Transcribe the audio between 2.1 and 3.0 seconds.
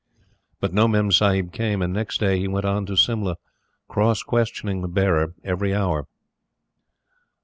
day, he went on to